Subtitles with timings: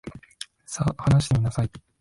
[0.65, 1.69] さ、話してみなさい。